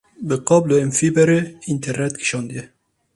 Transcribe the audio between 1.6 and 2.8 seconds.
înternet kişandiye.